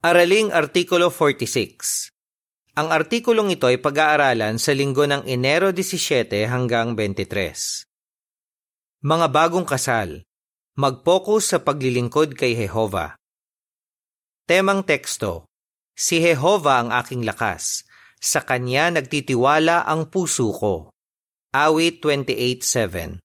Araling 0.00 0.48
Artikulo 0.48 1.12
46 1.12 2.08
Ang 2.72 2.88
artikulong 2.88 3.52
ito 3.52 3.68
ay 3.68 3.76
pag-aaralan 3.84 4.56
sa 4.56 4.72
linggo 4.72 5.04
ng 5.04 5.28
Enero 5.28 5.76
17 5.76 6.48
hanggang 6.48 6.96
23. 6.96 7.28
Mga 9.04 9.26
bagong 9.28 9.68
kasal, 9.68 10.24
mag-focus 10.80 11.52
sa 11.52 11.58
paglilingkod 11.60 12.32
kay 12.32 12.56
Jehova. 12.56 13.20
Temang 14.48 14.88
teksto, 14.88 15.44
Si 15.92 16.16
Jehova 16.16 16.80
ang 16.80 16.96
aking 16.96 17.28
lakas, 17.28 17.84
sa 18.16 18.40
Kanya 18.40 18.88
nagtitiwala 18.96 19.84
ang 19.84 20.08
puso 20.08 20.48
ko. 20.56 20.88
Awit 21.52 22.00
28.7 22.00 23.20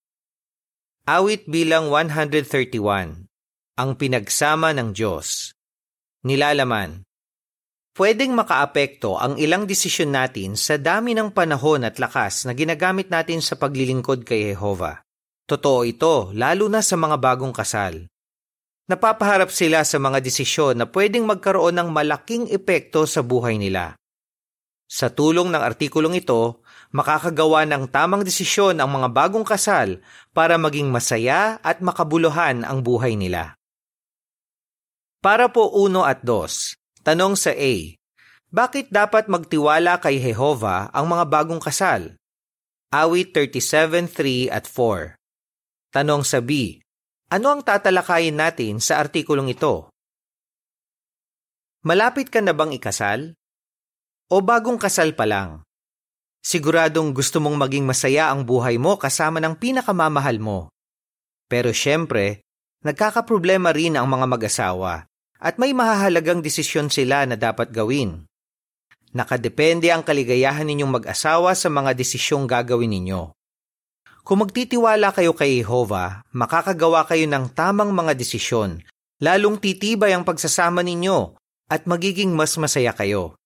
Awit 1.07 1.47
bilang 1.47 1.87
131 1.87 3.31
Ang 3.79 3.89
pinagsama 3.95 4.75
ng 4.75 4.91
Diyos 4.91 5.54
Nilalaman 6.25 7.05
Pwedeng 7.93 8.33
makaapekto 8.33 9.13
ang 9.13 9.37
ilang 9.37 9.69
desisyon 9.69 10.09
natin 10.09 10.57
sa 10.57 10.73
dami 10.81 11.13
ng 11.13 11.29
panahon 11.29 11.85
at 11.85 12.01
lakas 12.01 12.49
na 12.49 12.57
ginagamit 12.57 13.13
natin 13.13 13.45
sa 13.45 13.53
paglilingkod 13.53 14.25
kay 14.25 14.49
Jehova. 14.49 15.05
Totoo 15.45 15.85
ito, 15.85 16.33
lalo 16.33 16.65
na 16.65 16.81
sa 16.81 16.97
mga 16.97 17.21
bagong 17.21 17.53
kasal. 17.53 18.09
Napapaharap 18.89 19.53
sila 19.53 19.85
sa 19.85 20.01
mga 20.01 20.17
desisyon 20.17 20.81
na 20.81 20.89
pwedeng 20.89 21.29
magkaroon 21.29 21.77
ng 21.77 21.93
malaking 21.93 22.49
epekto 22.49 23.05
sa 23.05 23.21
buhay 23.21 23.61
nila. 23.61 23.93
Sa 24.89 25.13
tulong 25.13 25.53
ng 25.53 25.61
artikulong 25.61 26.17
ito, 26.17 26.65
makakagawa 26.89 27.69
ng 27.69 27.85
tamang 27.93 28.25
desisyon 28.25 28.81
ang 28.81 28.89
mga 28.89 29.13
bagong 29.13 29.45
kasal 29.45 30.01
para 30.33 30.57
maging 30.57 30.89
masaya 30.89 31.61
at 31.61 31.85
makabuluhan 31.85 32.65
ang 32.65 32.81
buhay 32.81 33.13
nila. 33.13 33.53
Para 35.25 35.49
po 35.49 35.73
uno 35.73 36.05
at 36.05 36.21
dos, 36.21 36.77
tanong 37.01 37.33
sa 37.33 37.49
A. 37.49 37.73
Bakit 38.53 38.93
dapat 38.93 39.25
magtiwala 39.25 39.97
kay 39.97 40.21
Jehova 40.21 40.93
ang 40.93 41.09
mga 41.09 41.25
bagong 41.25 41.57
kasal? 41.57 42.13
Awit 42.93 43.33
37.3 43.33 44.53
at 44.53 44.69
4. 44.69 45.17
Tanong 45.89 46.21
sa 46.21 46.45
B. 46.45 46.77
Ano 47.33 47.57
ang 47.57 47.65
tatalakayin 47.65 48.37
natin 48.37 48.77
sa 48.77 49.01
artikulong 49.01 49.49
ito? 49.49 49.89
Malapit 51.89 52.29
ka 52.29 52.45
na 52.45 52.53
bang 52.53 52.77
ikasal? 52.77 53.33
O 54.29 54.45
bagong 54.45 54.77
kasal 54.77 55.17
pa 55.17 55.25
lang? 55.25 55.65
Siguradong 56.45 57.17
gusto 57.17 57.41
mong 57.41 57.65
maging 57.65 57.89
masaya 57.89 58.29
ang 58.29 58.45
buhay 58.45 58.77
mo 58.77 59.01
kasama 59.01 59.41
ng 59.41 59.57
pinakamamahal 59.57 60.37
mo. 60.37 60.69
Pero 61.49 61.73
syempre, 61.73 62.45
nagkakaproblema 62.85 63.73
rin 63.73 63.97
ang 63.97 64.05
mga 64.05 64.29
mag-asawa 64.29 65.09
at 65.39 65.59
may 65.59 65.75
mahahalagang 65.75 66.39
desisyon 66.39 66.87
sila 66.87 67.27
na 67.27 67.35
dapat 67.35 67.71
gawin. 67.71 68.25
Nakadepende 69.15 69.91
ang 69.95 70.03
kaligayahan 70.03 70.67
ninyong 70.67 70.99
mag-asawa 70.99 71.55
sa 71.55 71.71
mga 71.71 71.95
desisyong 71.95 72.43
gagawin 72.47 72.91
ninyo. 72.91 73.31
Kung 74.25 74.41
magtitiwala 74.41 75.13
kayo 75.13 75.37
kay 75.37 75.61
Jehova, 75.61 76.25
makakagawa 76.33 77.05
kayo 77.05 77.29
ng 77.29 77.53
tamang 77.53 77.93
mga 77.93 78.17
desisyon, 78.17 78.81
lalong 79.21 79.61
titibay 79.61 80.11
ang 80.11 80.25
pagsasama 80.25 80.81
ninyo 80.81 81.37
at 81.71 81.85
magiging 81.85 82.33
mas 82.33 82.57
masaya 82.57 82.91
kayo. 82.91 83.37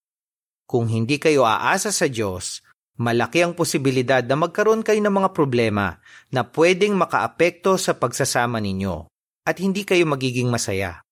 Kung 0.66 0.88
hindi 0.88 1.20
kayo 1.20 1.44
aasa 1.44 1.92
sa 1.92 2.08
Diyos, 2.08 2.64
malaki 2.96 3.44
ang 3.44 3.54
posibilidad 3.60 4.24
na 4.24 4.40
magkaroon 4.40 4.86
kayo 4.86 5.02
ng 5.04 5.14
mga 5.14 5.30
problema 5.36 6.00
na 6.32 6.48
pwedeng 6.48 6.96
makaapekto 6.96 7.76
sa 7.76 7.98
pagsasama 7.98 8.64
ninyo 8.64 9.10
at 9.50 9.58
hindi 9.60 9.84
kayo 9.84 10.08
magiging 10.08 10.48
masaya. 10.48 11.04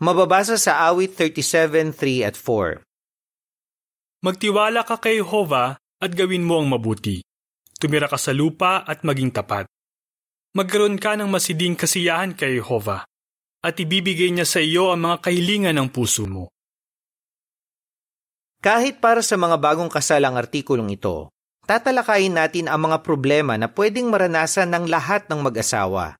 Mababasa 0.00 0.56
sa 0.56 0.88
awit 0.88 1.12
37.3 1.12 2.24
at 2.24 2.32
4. 2.32 2.80
Magtiwala 4.24 4.80
ka 4.88 4.96
kay 4.96 5.20
Jehova 5.20 5.76
at 5.76 6.16
gawin 6.16 6.40
mo 6.40 6.56
ang 6.56 6.72
mabuti. 6.72 7.20
Tumira 7.76 8.08
ka 8.08 8.16
sa 8.16 8.32
lupa 8.32 8.80
at 8.80 9.04
maging 9.04 9.28
tapat. 9.28 9.68
Magkaroon 10.56 10.96
ka 10.96 11.20
ng 11.20 11.28
masiding 11.28 11.76
kasiyahan 11.76 12.32
kay 12.32 12.56
Jehova 12.56 13.04
at 13.60 13.76
ibibigay 13.76 14.32
niya 14.32 14.48
sa 14.48 14.64
iyo 14.64 14.88
ang 14.88 15.04
mga 15.04 15.20
kahilingan 15.20 15.76
ng 15.76 15.92
puso 15.92 16.24
mo. 16.24 16.48
Kahit 18.64 19.04
para 19.04 19.20
sa 19.20 19.36
mga 19.36 19.60
bagong 19.60 19.92
kasal 19.92 20.24
ang 20.24 20.40
artikulong 20.40 20.96
ito, 20.96 21.28
tatalakayin 21.68 22.40
natin 22.40 22.72
ang 22.72 22.88
mga 22.88 23.04
problema 23.04 23.60
na 23.60 23.68
pwedeng 23.68 24.08
maranasan 24.08 24.72
ng 24.72 24.88
lahat 24.88 25.28
ng 25.28 25.44
mag-asawa 25.44 26.19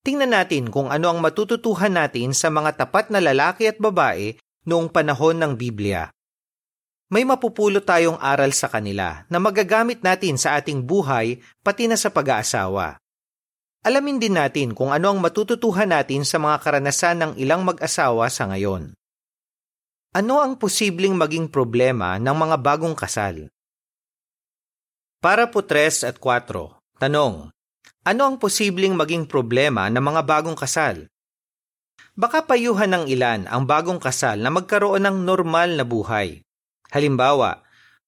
Tingnan 0.00 0.32
natin 0.32 0.72
kung 0.72 0.88
ano 0.88 1.12
ang 1.12 1.20
matututuhan 1.20 1.92
natin 1.92 2.32
sa 2.32 2.48
mga 2.48 2.80
tapat 2.80 3.12
na 3.12 3.20
lalaki 3.20 3.68
at 3.68 3.76
babae 3.76 4.40
noong 4.64 4.88
panahon 4.88 5.36
ng 5.36 5.52
Biblia. 5.60 6.08
May 7.10 7.26
mapupulot 7.26 7.84
tayong 7.84 8.16
aral 8.22 8.54
sa 8.54 8.70
kanila 8.70 9.26
na 9.26 9.42
magagamit 9.42 10.00
natin 10.00 10.38
sa 10.38 10.56
ating 10.56 10.86
buhay 10.86 11.42
pati 11.60 11.90
na 11.90 11.98
sa 11.98 12.08
pag-aasawa. 12.08 12.96
Alamin 13.82 14.22
din 14.22 14.38
natin 14.38 14.76
kung 14.76 14.94
ano 14.94 15.12
ang 15.12 15.18
matututuhan 15.18 15.90
natin 15.90 16.22
sa 16.22 16.38
mga 16.38 16.62
karanasan 16.62 17.16
ng 17.20 17.32
ilang 17.40 17.66
mag-asawa 17.66 18.30
sa 18.30 18.46
ngayon. 18.48 18.94
Ano 20.16 20.38
ang 20.38 20.56
posibleng 20.56 21.16
maging 21.18 21.50
problema 21.50 22.16
ng 22.16 22.36
mga 22.36 22.56
bagong 22.62 22.94
kasal? 22.94 23.50
Para 25.20 25.50
po 25.50 25.60
3 25.66 26.08
at 26.08 26.16
4, 26.16 27.00
tanong, 27.02 27.52
ano 28.00 28.22
ang 28.24 28.36
posibleng 28.40 28.96
maging 28.96 29.28
problema 29.28 29.92
ng 29.92 30.00
mga 30.00 30.24
bagong 30.24 30.56
kasal? 30.56 31.04
Baka 32.16 32.48
payuhan 32.48 32.88
ng 32.88 33.04
ilan 33.12 33.44
ang 33.44 33.68
bagong 33.68 34.00
kasal 34.00 34.40
na 34.40 34.48
magkaroon 34.48 35.04
ng 35.04 35.16
normal 35.20 35.76
na 35.76 35.84
buhay. 35.84 36.40
Halimbawa, 36.88 37.60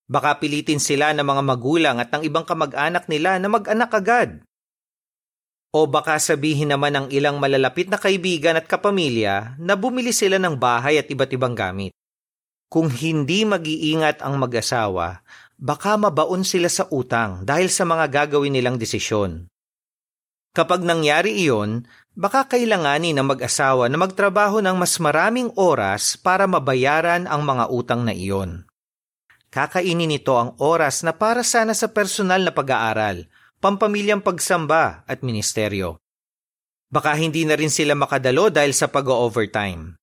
baka 0.08 0.41
pilitin 0.41 0.80
sila 0.80 1.12
ng 1.12 1.25
mga 1.25 1.42
magulang 1.44 1.97
at 2.00 2.08
ng 2.08 2.25
ibang 2.25 2.48
kamag-anak 2.48 3.04
nila 3.06 3.36
na 3.36 3.53
mag-anak 3.53 3.92
agad. 3.92 4.30
O 5.72 5.84
baka 5.88 6.16
sabihin 6.20 6.72
naman 6.72 6.92
ng 6.97 7.06
ilang 7.12 7.36
malalapit 7.36 7.88
na 7.88 8.00
kaibigan 8.00 8.56
at 8.56 8.69
kapamilya 8.69 9.56
na 9.60 9.76
bumili 9.76 10.12
sila 10.12 10.41
ng 10.41 10.56
bahay 10.56 11.00
at 11.00 11.09
iba't 11.09 11.32
ibang 11.36 11.53
gamit. 11.53 11.92
Kung 12.72 12.88
hindi 12.88 13.44
mag-iingat 13.44 14.24
ang 14.24 14.41
mag-asawa, 14.41 15.20
baka 15.60 16.00
mabaon 16.00 16.48
sila 16.48 16.72
sa 16.72 16.88
utang 16.88 17.44
dahil 17.44 17.69
sa 17.69 17.84
mga 17.84 18.09
gagawin 18.09 18.56
nilang 18.56 18.80
desisyon. 18.80 19.52
Kapag 20.53 20.85
nangyari 20.85 21.33
iyon, 21.41 21.89
baka 22.13 22.45
kailanganin 22.45 23.17
ng 23.17 23.25
mag-asawa 23.25 23.89
na 23.89 23.97
magtrabaho 23.97 24.61
ng 24.61 24.77
mas 24.77 25.01
maraming 25.01 25.49
oras 25.57 26.21
para 26.21 26.45
mabayaran 26.45 27.25
ang 27.25 27.41
mga 27.41 27.73
utang 27.73 28.05
na 28.05 28.13
iyon. 28.13 28.69
Kakainin 29.49 30.13
nito 30.13 30.37
ang 30.37 30.53
oras 30.61 31.05
na 31.05 31.17
para 31.17 31.41
sana 31.41 31.73
sa 31.73 31.89
personal 31.89 32.45
na 32.45 32.53
pag-aaral, 32.53 33.33
pampamilyang 33.65 34.21
pagsamba 34.21 35.09
at 35.09 35.25
ministeryo. 35.25 35.97
Baka 36.93 37.17
hindi 37.17 37.49
na 37.49 37.57
rin 37.57 37.73
sila 37.73 37.97
makadalo 37.97 38.53
dahil 38.53 38.77
sa 38.77 38.93
pag-overtime. 38.93 39.97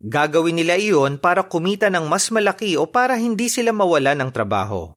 Gagawin 0.00 0.56
nila 0.56 0.80
iyon 0.80 1.20
para 1.20 1.44
kumita 1.44 1.92
ng 1.92 2.08
mas 2.08 2.32
malaki 2.32 2.80
o 2.80 2.88
para 2.88 3.20
hindi 3.20 3.52
sila 3.52 3.76
mawala 3.76 4.16
ng 4.16 4.32
trabaho. 4.32 4.96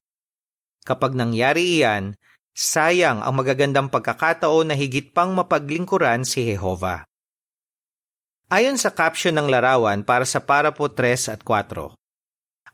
Kapag 0.88 1.12
nangyari 1.12 1.84
iyan, 1.84 2.16
Sayang 2.52 3.24
ang 3.24 3.32
magagandang 3.32 3.88
pagkakataon 3.88 4.72
na 4.72 4.76
higit 4.76 5.16
pang 5.16 5.32
mapaglingkuran 5.32 6.28
si 6.28 6.52
Jehova. 6.52 7.08
Ayon 8.52 8.76
sa 8.76 8.92
caption 8.92 9.32
ng 9.40 9.48
larawan 9.48 10.04
para 10.04 10.28
sa 10.28 10.44
parapo 10.44 10.92
3 10.92 11.32
at 11.32 11.42
4, 11.48 11.96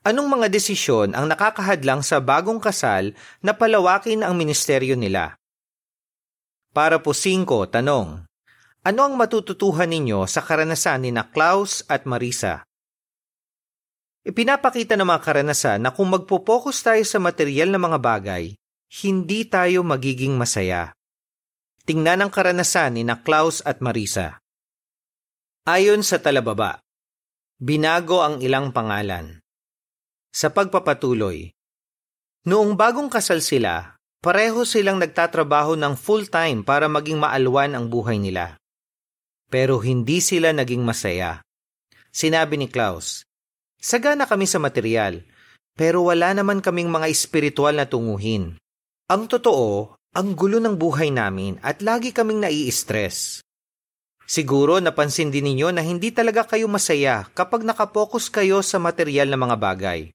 Anong 0.07 0.29
mga 0.39 0.47
desisyon 0.49 1.13
ang 1.13 1.29
nakakahadlang 1.29 2.01
sa 2.01 2.17
bagong 2.17 2.57
kasal 2.57 3.13
na 3.45 3.53
palawakin 3.53 4.25
ang 4.25 4.33
ministeryo 4.33 4.97
nila? 4.97 5.37
Para 6.73 6.97
po 6.97 7.13
5, 7.13 7.45
tanong. 7.69 8.25
Ano 8.81 8.99
ang 9.03 9.13
matututuhan 9.13 9.91
ninyo 9.91 10.25
sa 10.25 10.41
karanasan 10.41 11.05
ni 11.05 11.11
na 11.13 11.27
Klaus 11.27 11.85
at 11.85 12.09
Marisa? 12.09 12.63
Ipinapakita 14.25 14.97
ng 14.97 15.05
mga 15.05 15.21
karanasan 15.21 15.85
na 15.85 15.93
kung 15.93 16.09
magpo-focus 16.09 16.81
tayo 16.81 17.03
sa 17.03 17.19
material 17.21 17.69
na 17.69 17.77
mga 17.77 17.99
bagay, 17.99 18.57
hindi 18.87 19.43
tayo 19.43 19.83
magiging 19.83 20.39
masaya. 20.39 20.95
Tingnan 21.83 22.23
ang 22.23 22.31
karanasan 22.31 22.95
ni 22.95 23.03
na 23.03 23.19
Klaus 23.19 23.59
at 23.67 23.83
Marisa. 23.83 24.39
Ayon 25.67 26.03
sa 26.07 26.23
talababa, 26.23 26.79
binago 27.59 28.23
ang 28.23 28.39
ilang 28.39 28.71
pangalan. 28.71 29.43
Sa 30.31 30.51
pagpapatuloy, 30.51 31.51
noong 32.47 32.79
bagong 32.79 33.11
kasal 33.11 33.43
sila, 33.43 33.99
pareho 34.23 34.63
silang 34.63 35.03
nagtatrabaho 35.03 35.75
ng 35.75 35.93
full-time 35.99 36.63
para 36.63 36.87
maging 36.87 37.19
maalwan 37.19 37.75
ang 37.75 37.91
buhay 37.91 38.19
nila. 38.19 38.55
Pero 39.51 39.83
hindi 39.83 40.23
sila 40.23 40.55
naging 40.55 40.83
masaya. 40.83 41.43
Sinabi 42.11 42.55
ni 42.55 42.67
Klaus, 42.71 43.27
Sagana 43.79 44.27
kami 44.27 44.47
sa 44.47 44.63
material, 44.63 45.27
pero 45.75 46.07
wala 46.07 46.33
naman 46.33 46.63
kaming 46.63 46.89
mga 46.89 47.07
espiritual 47.11 47.75
na 47.77 47.85
tunguhin. 47.85 48.57
Ang 49.07 49.31
totoo, 49.31 49.95
ang 50.19 50.35
gulo 50.35 50.59
ng 50.59 50.75
buhay 50.75 51.15
namin 51.15 51.55
at 51.63 51.79
lagi 51.79 52.11
kaming 52.11 52.43
nai-stress. 52.43 53.39
Siguro 54.27 54.83
napansin 54.83 55.31
din 55.31 55.47
ninyo 55.47 55.71
na 55.71 55.79
hindi 55.79 56.11
talaga 56.11 56.43
kayo 56.43 56.67
masaya 56.67 57.23
kapag 57.31 57.63
nakapokus 57.63 58.27
kayo 58.27 58.59
sa 58.59 58.83
material 58.83 59.31
na 59.31 59.39
mga 59.39 59.55
bagay. 59.55 60.11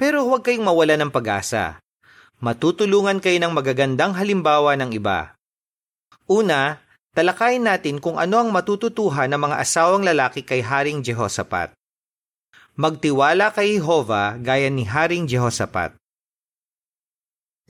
Pero 0.00 0.24
huwag 0.24 0.40
kayong 0.40 0.64
mawala 0.64 0.96
ng 0.96 1.12
pag-asa. 1.12 1.84
Matutulungan 2.40 3.20
kayo 3.20 3.36
ng 3.44 3.52
magagandang 3.52 4.16
halimbawa 4.16 4.72
ng 4.80 4.96
iba. 4.96 5.36
Una, 6.24 6.80
talakayin 7.12 7.68
natin 7.68 8.00
kung 8.00 8.16
ano 8.16 8.40
ang 8.40 8.48
matututuhan 8.56 9.28
ng 9.28 9.52
mga 9.52 9.56
asawang 9.60 10.00
lalaki 10.00 10.40
kay 10.40 10.64
Haring 10.64 11.04
Jehoshaphat. 11.04 11.76
Magtiwala 12.72 13.52
kay 13.52 13.76
Jehovah 13.76 14.40
gaya 14.40 14.72
ni 14.72 14.88
Haring 14.88 15.28
Jehoshaphat. 15.28 16.01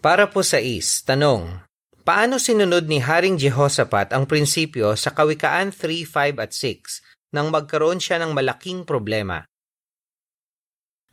Para 0.03 0.27
po 0.27 0.43
sa 0.43 0.59
is, 0.59 1.07
tanong, 1.07 1.63
Paano 2.03 2.43
sinunod 2.43 2.91
ni 2.91 2.99
Haring 2.99 3.39
Jehoshaphat 3.39 4.11
ang 4.11 4.27
prinsipyo 4.27 4.99
sa 4.99 5.15
Kawikaan 5.15 5.71
3, 5.71 6.03
5 6.03 6.43
at 6.43 6.51
6 6.51 7.31
nang 7.31 7.55
magkaroon 7.55 8.03
siya 8.03 8.19
ng 8.19 8.35
malaking 8.35 8.83
problema? 8.83 9.47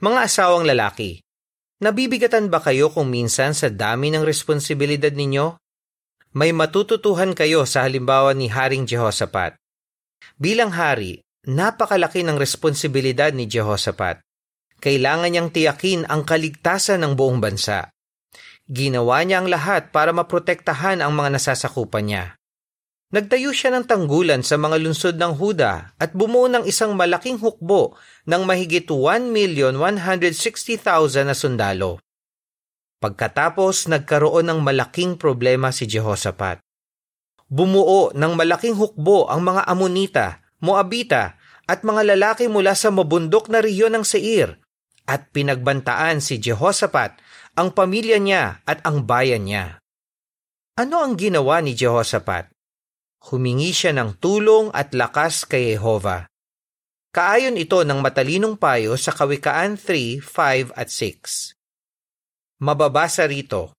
Mga 0.01 0.19
asawang 0.25 0.65
lalaki, 0.65 1.21
nabibigatan 1.85 2.49
ba 2.49 2.57
kayo 2.57 2.89
kung 2.89 3.13
minsan 3.13 3.53
sa 3.53 3.69
dami 3.69 4.09
ng 4.09 4.25
responsibilidad 4.25 5.13
ninyo? 5.13 5.61
May 6.33 6.57
matututuhan 6.57 7.37
kayo 7.37 7.69
sa 7.69 7.85
halimbawa 7.85 8.33
ni 8.33 8.49
Haring 8.49 8.89
Jehoshaphat. 8.89 9.53
Bilang 10.41 10.73
hari, 10.73 11.21
napakalaki 11.45 12.25
ng 12.25 12.41
responsibilidad 12.41 13.29
ni 13.29 13.45
Jehoshaphat. 13.45 14.25
Kailangan 14.81 15.29
niyang 15.29 15.53
tiyakin 15.53 16.09
ang 16.09 16.25
kaligtasan 16.25 17.05
ng 17.05 17.13
buong 17.13 17.37
bansa. 17.37 17.93
Ginawa 18.69 19.25
niya 19.25 19.41
ang 19.41 19.49
lahat 19.49 19.89
para 19.89 20.13
maprotektahan 20.13 21.01
ang 21.01 21.17
mga 21.17 21.41
nasasakupan 21.41 22.05
niya. 22.05 22.37
Nagtayo 23.09 23.49
siya 23.49 23.73
ng 23.73 23.89
tanggulan 23.89 24.45
sa 24.45 24.61
mga 24.61 24.77
lungsod 24.85 25.17
ng 25.17 25.41
Huda 25.41 25.97
at 25.97 26.13
bumuo 26.13 26.45
ng 26.45 26.69
isang 26.69 26.93
malaking 26.93 27.41
hukbo 27.41 27.97
ng 28.29 28.45
mahigit 28.45 28.85
1,160,000 28.85 31.25
na 31.25 31.33
sundalo. 31.33 31.97
Pagkatapos, 33.01 33.89
nagkaroon 33.89 34.53
ng 34.53 34.61
malaking 34.61 35.17
problema 35.17 35.73
si 35.73 35.89
Jehoshaphat. 35.89 36.61
Bumuo 37.49 38.13
ng 38.13 38.33
malaking 38.37 38.77
hukbo 38.77 39.25
ang 39.25 39.41
mga 39.41 39.65
Amonita, 39.65 40.45
Moabita 40.61 41.41
at 41.65 41.81
mga 41.81 42.13
lalaki 42.13 42.45
mula 42.45 42.77
sa 42.77 42.93
mabundok 42.93 43.49
na 43.49 43.65
riyon 43.65 43.97
ng 43.97 44.05
Seir 44.05 44.61
at 45.09 45.33
pinagbantaan 45.33 46.21
si 46.21 46.37
Jehoshaphat 46.37 47.17
ang 47.59 47.75
pamilya 47.75 48.15
niya 48.23 48.63
at 48.63 48.79
ang 48.87 49.03
bayan 49.03 49.43
niya. 49.43 49.83
Ano 50.79 51.03
ang 51.03 51.19
ginawa 51.19 51.59
ni 51.59 51.75
Jehoshaphat? 51.75 52.47
Humingi 53.27 53.75
siya 53.75 53.91
ng 53.99 54.15
tulong 54.15 54.71
at 54.71 54.95
lakas 54.95 55.43
kay 55.43 55.75
Jehovah. 55.75 56.31
Kaayon 57.11 57.59
ito 57.59 57.83
ng 57.83 57.99
matalinong 57.99 58.55
payo 58.55 58.95
sa 58.95 59.11
Kawikaan 59.11 59.75
3, 59.75 60.23
5 60.23 60.71
at 60.71 60.87
6. 60.87 62.63
Mababasa 62.63 63.27
rito. 63.27 63.75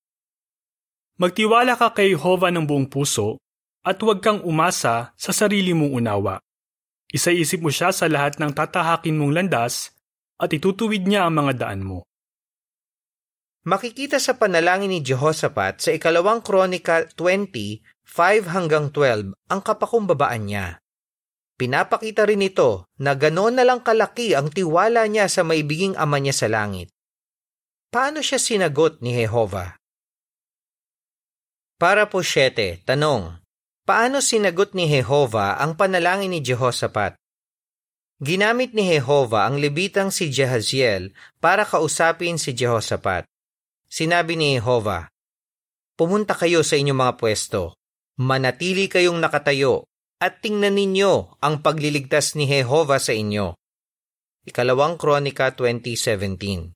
Magtiwala 1.16 1.80
ka 1.80 1.96
kay 1.96 2.12
Jehovah 2.12 2.52
ng 2.52 2.68
buong 2.68 2.84
puso 2.92 3.40
at 3.80 3.96
huwag 4.04 4.20
kang 4.20 4.44
umasa 4.44 5.16
sa 5.16 5.32
sarili 5.32 5.72
mong 5.72 6.04
unawa. 6.04 6.36
Isaisip 7.08 7.64
mo 7.64 7.72
siya 7.72 7.96
sa 7.96 8.12
lahat 8.12 8.36
ng 8.36 8.52
tatahakin 8.52 9.16
mong 9.16 9.32
landas 9.40 9.96
at 10.36 10.52
itutuwid 10.52 11.08
niya 11.08 11.24
ang 11.24 11.40
mga 11.40 11.64
daan 11.64 11.80
mo. 11.80 12.09
Makikita 13.60 14.16
sa 14.16 14.40
panalangin 14.40 14.88
ni 14.88 15.04
Jehoshaphat 15.04 15.84
sa 15.84 15.92
ikalawang 15.92 16.40
kronika 16.40 17.04
20, 17.12 17.84
5 18.08 18.56
hanggang 18.56 18.88
12 18.88 19.36
ang 19.36 19.60
kapakumbabaan 19.60 20.48
niya. 20.48 20.80
Pinapakita 21.60 22.24
rin 22.24 22.40
ito 22.40 22.88
na 22.96 23.12
ganoon 23.12 23.60
na 23.60 23.68
lang 23.68 23.84
kalaki 23.84 24.32
ang 24.32 24.48
tiwala 24.48 25.04
niya 25.04 25.28
sa 25.28 25.44
maibiging 25.44 25.92
ama 25.92 26.16
niya 26.16 26.32
sa 26.32 26.48
langit. 26.48 26.88
Paano 27.92 28.24
siya 28.24 28.40
sinagot 28.40 29.04
ni 29.04 29.12
Jehovah? 29.12 29.76
Para 31.76 32.08
po 32.08 32.24
7, 32.24 32.80
tanong. 32.88 33.44
Paano 33.84 34.24
sinagot 34.24 34.72
ni 34.72 34.88
Jehovah 34.88 35.60
ang 35.60 35.76
panalangin 35.76 36.32
ni 36.32 36.40
Jehoshaphat? 36.40 37.20
Ginamit 38.24 38.72
ni 38.72 38.88
Jehovah 38.88 39.48
ang 39.48 39.60
libitang 39.60 40.08
si 40.08 40.32
Jehaziel 40.32 41.12
para 41.44 41.68
kausapin 41.68 42.40
si 42.40 42.56
Jehoshaphat. 42.56 43.29
Sinabi 43.90 44.38
ni 44.38 44.54
Jehovah, 44.54 45.10
Pumunta 45.98 46.38
kayo 46.38 46.62
sa 46.62 46.78
inyong 46.78 46.94
mga 46.94 47.14
pwesto, 47.18 47.74
manatili 48.22 48.86
kayong 48.86 49.18
nakatayo, 49.18 49.82
at 50.22 50.38
tingnan 50.38 50.78
ninyo 50.78 51.42
ang 51.42 51.58
pagliligtas 51.58 52.38
ni 52.38 52.46
Jehovah 52.46 53.02
sa 53.02 53.10
inyo. 53.10 53.58
Ikalawang 54.46 54.94
Kronika 54.94 55.50
2017 55.58 56.70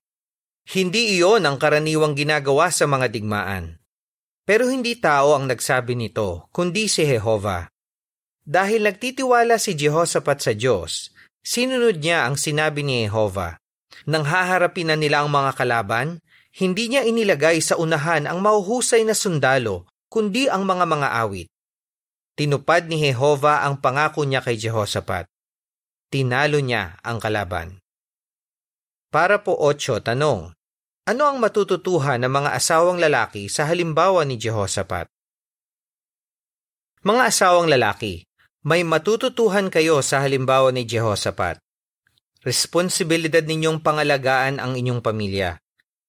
Hindi 0.74 1.02
iyon 1.14 1.46
ang 1.46 1.54
karaniwang 1.54 2.18
ginagawa 2.18 2.74
sa 2.74 2.90
mga 2.90 3.06
digmaan. 3.06 3.78
Pero 4.42 4.66
hindi 4.66 4.98
tao 4.98 5.38
ang 5.38 5.46
nagsabi 5.46 5.94
nito, 5.94 6.50
kundi 6.50 6.90
si 6.90 7.06
Jehovah. 7.06 7.70
Dahil 8.42 8.90
nagtitiwala 8.90 9.62
si 9.62 9.78
Jehoshaphat 9.78 10.42
sa 10.42 10.52
Diyos, 10.52 11.14
sinunod 11.46 12.02
niya 12.02 12.26
ang 12.26 12.34
sinabi 12.34 12.82
ni 12.82 13.06
Jehovah. 13.06 13.54
Nang 14.10 14.26
haharapin 14.26 14.90
na 14.90 14.98
nila 14.98 15.22
ang 15.22 15.30
mga 15.30 15.54
kalaban, 15.56 16.20
hindi 16.54 16.86
niya 16.86 17.02
inilagay 17.02 17.58
sa 17.58 17.74
unahan 17.74 18.30
ang 18.30 18.38
mahuhusay 18.38 19.02
na 19.02 19.10
sundalo, 19.10 19.90
kundi 20.06 20.46
ang 20.46 20.62
mga 20.62 20.86
mga 20.86 21.08
awit. 21.26 21.48
Tinupad 22.38 22.86
ni 22.86 23.02
Jehova 23.02 23.66
ang 23.66 23.82
pangako 23.82 24.22
niya 24.22 24.38
kay 24.38 24.54
Jehoshaphat. 24.54 25.26
Tinalo 26.14 26.62
niya 26.62 26.98
ang 27.02 27.18
kalaban. 27.18 27.82
Para 29.10 29.42
po 29.42 29.58
8, 29.58 30.02
tanong. 30.02 30.54
Ano 31.10 31.22
ang 31.26 31.42
matututuhan 31.42 32.22
ng 32.22 32.30
mga 32.30 32.50
asawang 32.54 33.02
lalaki 33.02 33.50
sa 33.50 33.66
halimbawa 33.66 34.22
ni 34.22 34.38
Jehoshaphat? 34.38 35.10
Mga 37.02 37.22
asawang 37.34 37.66
lalaki, 37.66 38.26
may 38.62 38.86
matututuhan 38.86 39.68
kayo 39.74 40.00
sa 40.06 40.22
halimbawa 40.22 40.70
ni 40.70 40.86
Jehoshaphat. 40.86 41.58
Responsibilidad 42.46 43.42
ninyong 43.42 43.82
pangalagaan 43.82 44.62
ang 44.62 44.78
inyong 44.78 45.02
pamilya. 45.02 45.63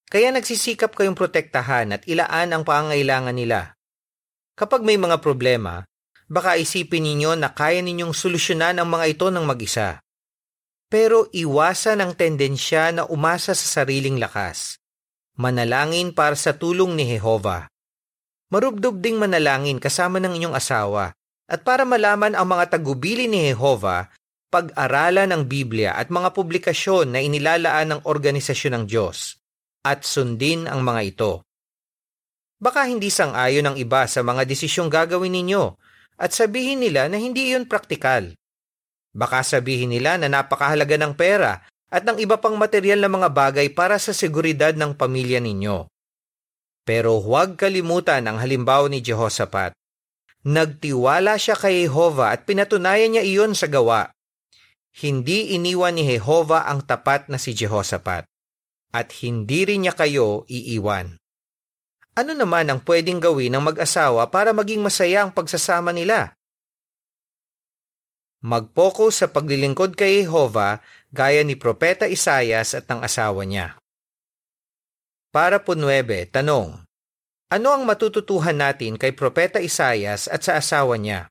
Kaya 0.05 0.29
nagsisikap 0.29 0.93
kayong 0.93 1.17
protektahan 1.17 1.97
at 1.97 2.05
ilaan 2.05 2.53
ang 2.53 2.61
pangangailangan 2.61 3.33
nila. 3.33 3.73
Kapag 4.53 4.85
may 4.85 5.01
mga 5.01 5.17
problema, 5.17 5.81
baka 6.29 6.61
isipin 6.61 7.09
ninyo 7.09 7.33
na 7.33 7.57
kaya 7.57 7.81
ninyong 7.81 8.13
solusyonan 8.13 8.77
ang 8.77 8.89
mga 8.89 9.17
ito 9.17 9.27
ng 9.33 9.41
mag-isa. 9.41 9.97
Pero 10.85 11.25
iwasan 11.33 12.05
ang 12.05 12.13
tendensya 12.13 12.93
na 12.93 13.09
umasa 13.09 13.57
sa 13.57 13.81
sariling 13.81 14.21
lakas. 14.21 14.77
Manalangin 15.41 16.13
para 16.13 16.37
sa 16.37 16.53
tulong 16.53 16.93
ni 16.93 17.09
Jehova. 17.09 17.65
Marubdob 18.53 19.01
ding 19.01 19.17
manalangin 19.17 19.81
kasama 19.81 20.21
ng 20.21 20.37
inyong 20.37 20.55
asawa 20.55 21.17
at 21.49 21.65
para 21.65 21.81
malaman 21.81 22.37
ang 22.37 22.45
mga 22.45 22.77
tagubili 22.77 23.25
ni 23.25 23.49
Jehova, 23.49 24.13
pag-aralan 24.53 25.33
ng 25.33 25.43
Biblia 25.49 25.97
at 25.97 26.13
mga 26.13 26.29
publikasyon 26.31 27.17
na 27.17 27.19
inilalaan 27.25 27.89
ng 27.89 28.01
organisasyon 28.05 28.79
ng 28.79 28.85
Diyos 28.85 29.41
at 29.85 30.01
sundin 30.01 30.65
ang 30.65 30.81
mga 30.81 31.01
ito. 31.05 31.45
Baka 32.57 32.89
hindi 32.89 33.13
sang-ayon 33.13 33.69
ang 33.69 33.77
iba 33.77 34.09
sa 34.09 34.25
mga 34.25 34.41
desisyong 34.49 34.89
gagawin 34.89 35.29
ninyo 35.37 35.77
at 36.17 36.33
sabihin 36.33 36.81
nila 36.81 37.05
na 37.05 37.21
hindi 37.21 37.53
iyon 37.53 37.69
praktikal. 37.69 38.33
Baka 39.13 39.45
sabihin 39.45 39.93
nila 39.93 40.17
na 40.17 40.25
napakahalaga 40.25 40.97
ng 40.97 41.13
pera 41.13 41.61
at 41.93 42.01
ng 42.01 42.17
iba 42.17 42.41
pang 42.41 42.57
material 42.57 43.05
na 43.05 43.11
mga 43.11 43.29
bagay 43.29 43.67
para 43.69 44.01
sa 44.01 44.17
seguridad 44.17 44.73
ng 44.73 44.97
pamilya 44.97 45.37
ninyo. 45.37 45.85
Pero 46.81 47.21
huwag 47.21 47.53
kalimutan 47.53 48.25
ang 48.25 48.41
halimbawa 48.41 48.89
ni 48.89 49.05
Jehoshaphat. 49.05 49.77
Nagtiwala 50.45 51.37
siya 51.37 51.53
kay 51.53 51.85
Jehovah 51.85 52.33
at 52.33 52.49
pinatunayan 52.49 53.13
niya 53.13 53.23
iyon 53.25 53.53
sa 53.53 53.69
gawa. 53.69 54.09
Hindi 54.95 55.53
iniwan 55.53 55.97
ni 55.97 56.07
Jehovah 56.07 56.65
ang 56.69 56.85
tapat 56.85 57.29
na 57.29 57.37
si 57.37 57.53
Jehoshaphat 57.53 58.25
at 58.95 59.11
hindi 59.19 59.67
rin 59.67 59.83
niya 59.83 59.91
kayo 59.91 60.47
iiwan. 60.47 61.19
Ano 62.15 62.31
naman 62.31 62.71
ang 62.71 62.79
pwedeng 62.87 63.19
gawin 63.19 63.51
ng 63.51 63.75
mag-asawa 63.75 64.31
para 64.31 64.55
maging 64.55 64.79
masaya 64.79 65.27
ang 65.27 65.35
pagsasama 65.35 65.91
nila? 65.91 66.31
Mag-focus 68.39 69.19
sa 69.19 69.27
paglilingkod 69.27 69.99
kay 69.99 70.23
Jehovah 70.23 70.79
gaya 71.11 71.43
ni 71.43 71.59
Propeta 71.59 72.07
Isayas 72.07 72.71
at 72.71 72.87
ng 72.87 73.03
asawa 73.03 73.43
niya. 73.43 73.75
Para 75.35 75.59
po 75.59 75.75
9, 75.75 76.31
tanong. 76.31 76.87
Ano 77.51 77.67
ang 77.75 77.83
matututuhan 77.83 78.55
natin 78.55 78.95
kay 78.95 79.11
Propeta 79.11 79.59
Isayas 79.59 80.31
at 80.31 80.47
sa 80.47 80.55
asawa 80.55 80.95
niya? 80.95 81.27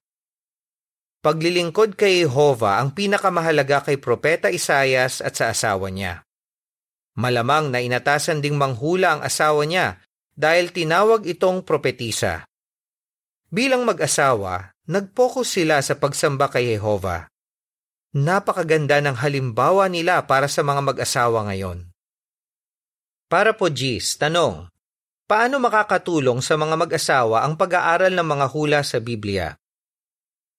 Paglilingkod 1.24 1.96
kay 1.96 2.28
Jehovah 2.28 2.84
ang 2.84 2.92
pinakamahalaga 2.92 3.88
kay 3.88 3.96
Propeta 3.96 4.52
Isayas 4.52 5.24
at 5.24 5.32
sa 5.32 5.48
asawa 5.48 5.88
niya. 5.88 6.20
Malamang 7.14 7.70
na 7.70 7.78
inatasan 7.78 8.42
ding 8.42 8.58
manghula 8.58 9.18
ang 9.18 9.22
asawa 9.22 9.62
niya 9.66 10.02
dahil 10.34 10.74
tinawag 10.74 11.26
itong 11.30 11.62
propetisa. 11.62 12.46
Bilang 13.54 13.86
mag-asawa, 13.86 14.74
Nag-focus 14.84 15.48
sila 15.56 15.80
sa 15.80 15.96
pagsamba 15.96 16.52
kay 16.52 16.76
Jehova. 16.76 17.24
Napakaganda 18.12 19.00
ng 19.00 19.16
halimbawa 19.16 19.88
nila 19.88 20.20
para 20.28 20.44
sa 20.44 20.60
mga 20.60 20.84
mag-asawa 20.84 21.48
ngayon. 21.48 21.88
Para 23.32 23.56
po 23.56 23.72
Gis, 23.72 24.20
tanong, 24.20 24.68
paano 25.24 25.56
makakatulong 25.56 26.44
sa 26.44 26.60
mga 26.60 26.76
mag-asawa 26.76 27.48
ang 27.48 27.56
pag-aaral 27.56 28.12
ng 28.12 28.28
mga 28.28 28.46
hula 28.52 28.80
sa 28.84 29.00
Biblia? 29.00 29.56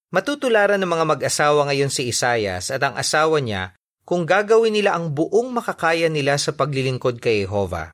Matutularan 0.10 0.82
ng 0.82 0.90
mga 0.90 1.06
mag-asawa 1.06 1.70
ngayon 1.70 1.94
si 1.94 2.10
Isayas 2.10 2.74
at 2.74 2.82
ang 2.82 2.98
asawa 2.98 3.38
niya 3.46 3.78
kung 4.06 4.24
gagawin 4.24 4.78
nila 4.78 4.94
ang 4.94 5.12
buong 5.12 5.50
makakaya 5.50 6.08
nila 6.08 6.38
sa 6.38 6.54
paglilingkod 6.54 7.18
kay 7.18 7.44
Jehova. 7.44 7.90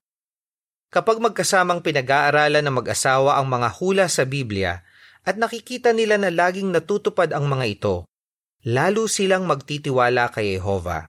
Kapag 0.91 1.23
magkasamang 1.23 1.79
pinag-aaralan 1.79 2.67
ng 2.67 2.75
mag-asawa 2.83 3.39
ang 3.39 3.47
mga 3.47 3.69
hula 3.79 4.05
sa 4.11 4.27
Biblia 4.27 4.83
at 5.23 5.39
nakikita 5.39 5.95
nila 5.95 6.19
na 6.19 6.27
laging 6.27 6.67
natutupad 6.67 7.31
ang 7.31 7.47
mga 7.47 7.65
ito, 7.65 7.95
lalo 8.67 9.07
silang 9.07 9.47
magtitiwala 9.47 10.27
kay 10.35 10.59
Jehova. 10.59 11.07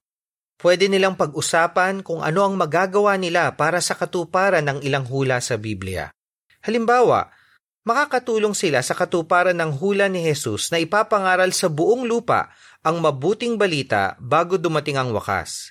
Pwede 0.62 0.87
nilang 0.87 1.18
pag-usapan 1.18 2.06
kung 2.06 2.23
ano 2.23 2.47
ang 2.47 2.54
magagawa 2.54 3.18
nila 3.18 3.59
para 3.59 3.82
sa 3.82 3.99
katuparan 3.99 4.62
ng 4.62 4.87
ilang 4.87 5.02
hula 5.02 5.42
sa 5.42 5.59
Biblia. 5.59 6.14
Halimbawa, 6.62 7.35
makakatulong 7.82 8.54
sila 8.54 8.78
sa 8.87 8.94
katuparan 8.94 9.59
ng 9.59 9.82
hula 9.82 10.06
ni 10.06 10.23
Jesus 10.23 10.71
na 10.71 10.78
ipapangaral 10.78 11.50
sa 11.50 11.66
buong 11.66 12.06
lupa 12.06 12.54
ang 12.83 12.99
mabuting 12.99 13.55
balita 13.55 14.19
bago 14.19 14.59
dumating 14.59 14.99
ang 14.99 15.15
wakas. 15.15 15.71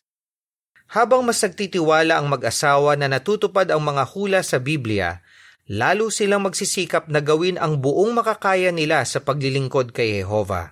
Habang 0.91 1.27
mas 1.27 1.44
nagtitiwala 1.44 2.15
ang 2.15 2.32
mag-asawa 2.32 2.96
na 2.96 3.12
natutupad 3.12 3.68
ang 3.68 3.84
mga 3.84 4.03
hula 4.15 4.39
sa 4.44 4.63
Biblia, 4.63 5.20
lalo 5.68 6.08
silang 6.08 6.48
magsisikap 6.48 7.12
na 7.12 7.20
gawin 7.20 7.60
ang 7.60 7.84
buong 7.84 8.15
makakaya 8.15 8.72
nila 8.72 9.03
sa 9.03 9.20
paglilingkod 9.20 9.91
kay 9.91 10.24
Jehova. 10.24 10.72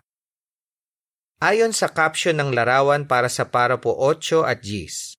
Ayon 1.40 1.72
sa 1.72 1.92
caption 1.92 2.36
ng 2.36 2.52
larawan 2.52 3.08
para 3.08 3.32
sa 3.32 3.48
parapo 3.48 3.96
8 3.96 4.44
at 4.44 4.60
10, 4.64 5.16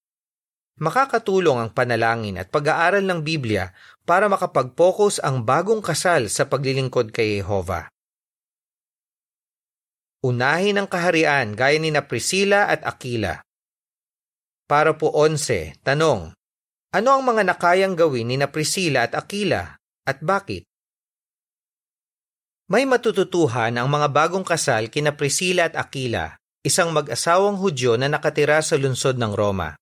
makakatulong 0.80 1.60
ang 1.60 1.70
panalangin 1.72 2.40
at 2.40 2.48
pag-aaral 2.48 3.04
ng 3.04 3.20
Biblia 3.24 3.72
para 4.04 4.28
makapag-focus 4.28 5.20
ang 5.20 5.44
bagong 5.44 5.84
kasal 5.84 6.32
sa 6.32 6.48
paglilingkod 6.48 7.12
kay 7.12 7.40
Jehova. 7.40 7.88
Unahin 10.20 10.76
ang 10.76 10.84
kaharian 10.84 11.56
gaya 11.56 11.80
ni 11.80 11.88
na 11.88 12.04
Priscilla 12.04 12.68
at 12.68 12.84
Aquila. 12.84 13.40
Para 14.68 14.92
po 14.92 15.08
11, 15.16 15.80
tanong, 15.80 16.36
ano 16.92 17.08
ang 17.08 17.22
mga 17.24 17.42
nakayang 17.48 17.96
gawin 17.96 18.28
ni 18.28 18.36
na 18.36 18.52
Priscilla 18.52 19.08
at 19.08 19.16
Aquila 19.16 19.80
at 20.04 20.20
bakit? 20.20 20.68
May 22.68 22.84
matututuhan 22.84 23.80
ang 23.80 23.88
mga 23.88 24.12
bagong 24.12 24.44
kasal 24.44 24.92
kina 24.92 25.16
Priscilla 25.16 25.72
at 25.72 25.74
Aquila, 25.74 26.36
isang 26.60 26.92
mag-asawang 26.92 27.56
Hudyo 27.56 27.96
na 27.96 28.12
nakatira 28.12 28.60
sa 28.60 28.76
lungsod 28.76 29.16
ng 29.16 29.32
Roma. 29.32 29.72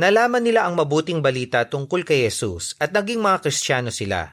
Nalaman 0.00 0.44
nila 0.48 0.64
ang 0.64 0.80
mabuting 0.80 1.20
balita 1.20 1.68
tungkol 1.68 2.08
kay 2.08 2.24
Jesus 2.24 2.72
at 2.80 2.88
naging 2.88 3.20
mga 3.20 3.44
Kristiyano 3.44 3.92
sila. 3.92 4.32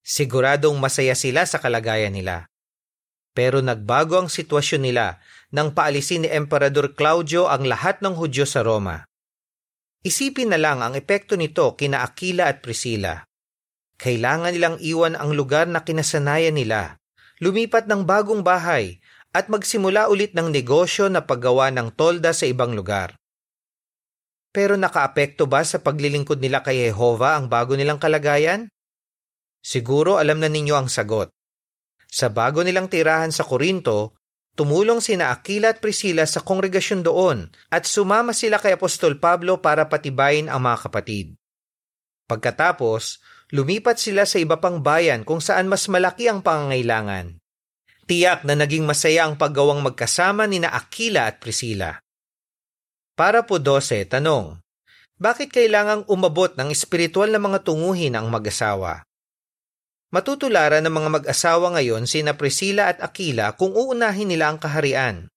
Siguradong 0.00 0.80
masaya 0.80 1.12
sila 1.12 1.44
sa 1.44 1.60
kalagayan 1.60 2.16
nila. 2.16 2.48
Pero 3.32 3.64
nagbago 3.64 4.20
ang 4.20 4.28
sitwasyon 4.28 4.82
nila 4.84 5.16
nang 5.52 5.72
paalisin 5.72 6.24
ni 6.24 6.28
Emperador 6.28 6.92
Claudio 6.92 7.48
ang 7.48 7.64
lahat 7.64 8.04
ng 8.04 8.12
Hudyo 8.16 8.44
sa 8.44 8.60
Roma. 8.60 9.08
Isipin 10.04 10.52
na 10.52 10.60
lang 10.60 10.84
ang 10.84 10.92
epekto 10.92 11.36
nito 11.40 11.72
kina 11.78 12.04
Aquila 12.04 12.48
at 12.52 12.60
Priscilla. 12.60 13.24
Kailangan 13.96 14.52
nilang 14.52 14.76
iwan 14.82 15.14
ang 15.14 15.32
lugar 15.32 15.70
na 15.70 15.86
kinasanayan 15.86 16.58
nila, 16.58 16.98
lumipat 17.38 17.86
ng 17.86 18.02
bagong 18.02 18.42
bahay, 18.42 18.98
at 19.32 19.48
magsimula 19.48 20.12
ulit 20.12 20.36
ng 20.36 20.52
negosyo 20.52 21.08
na 21.08 21.24
paggawa 21.24 21.72
ng 21.72 21.94
tolda 21.96 22.36
sa 22.36 22.44
ibang 22.44 22.76
lugar. 22.76 23.16
Pero 24.52 24.76
nakaapekto 24.76 25.48
ba 25.48 25.64
sa 25.64 25.80
paglilingkod 25.80 26.36
nila 26.36 26.60
kay 26.60 26.92
Jehova 26.92 27.40
ang 27.40 27.48
bago 27.48 27.72
nilang 27.72 27.96
kalagayan? 27.96 28.68
Siguro 29.64 30.20
alam 30.20 30.42
na 30.42 30.52
ninyo 30.52 30.76
ang 30.76 30.92
sagot. 30.92 31.32
Sa 32.12 32.28
bago 32.28 32.60
nilang 32.60 32.92
tirahan 32.92 33.32
sa 33.32 33.40
Korinto, 33.40 34.20
tumulong 34.52 35.00
sina 35.00 35.32
Aquila 35.32 35.72
at 35.72 35.80
Priscilla 35.80 36.28
sa 36.28 36.44
kongregasyon 36.44 37.00
doon 37.00 37.48
at 37.72 37.88
sumama 37.88 38.36
sila 38.36 38.60
kay 38.60 38.76
Apostol 38.76 39.16
Pablo 39.16 39.64
para 39.64 39.88
patibayin 39.88 40.52
ang 40.52 40.60
mga 40.60 40.92
kapatid. 40.92 41.32
Pagkatapos, 42.28 43.16
lumipat 43.56 43.96
sila 43.96 44.28
sa 44.28 44.36
iba 44.36 44.60
pang 44.60 44.84
bayan 44.84 45.24
kung 45.24 45.40
saan 45.40 45.72
mas 45.72 45.88
malaki 45.88 46.28
ang 46.28 46.44
pangangailangan. 46.44 47.40
Tiyak 48.04 48.44
na 48.44 48.60
naging 48.60 48.84
masaya 48.84 49.24
ang 49.24 49.40
paggawang 49.40 49.80
magkasama 49.80 50.44
ni 50.44 50.60
na 50.60 50.68
Aquila 50.68 51.32
at 51.32 51.40
Priscilla. 51.40 51.96
Para 53.16 53.48
po 53.48 53.56
12, 53.56 54.04
tanong, 54.12 54.60
bakit 55.16 55.48
kailangang 55.48 56.04
umabot 56.12 56.52
ng 56.60 56.68
espiritual 56.68 57.32
na 57.32 57.40
mga 57.40 57.64
tunguhin 57.64 58.18
ang 58.18 58.28
mag-asawa? 58.28 59.06
Matutularan 60.12 60.84
ng 60.84 60.92
mga 60.92 61.08
mag-asawa 61.08 61.72
ngayon 61.72 62.04
sina 62.04 62.36
Priscilla 62.36 62.92
at 62.92 63.00
Aquila 63.00 63.56
kung 63.56 63.72
uunahin 63.72 64.28
nila 64.28 64.52
ang 64.52 64.60
kaharian. 64.60 65.32